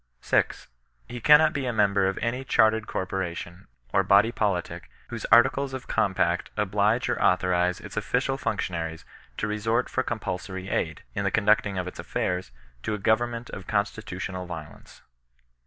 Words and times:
6. 0.21 0.67
He 1.07 1.21
cannot 1.21 1.53
be 1.53 1.67
a 1.67 1.71
member 1.71 2.07
of 2.07 2.17
any 2.23 2.43
chajrtered 2.43 2.87
corpora 2.87 3.35
tion, 3.35 3.67
or 3.93 4.01
body 4.01 4.31
politic, 4.31 4.89
whose 5.09 5.25
articles 5.25 5.75
of 5.75 5.87
compact 5.87 6.49
oblige 6.57 7.07
or 7.07 7.21
authorize 7.21 7.79
its 7.79 7.95
official 7.95 8.35
functionaries 8.35 9.05
to 9.37 9.45
resort 9.45 9.89
for 9.89 10.01
compulsory 10.01 10.69
aid, 10.69 11.03
in 11.13 11.23
the 11.23 11.29
conducting 11.29 11.77
of 11.77 11.87
its 11.87 11.99
aflairs, 11.99 12.49
to 12.81 12.95
a 12.95 12.97
government 12.97 13.51
of 13.51 13.67
constitutional 13.67 14.47
violence. 14.47 15.03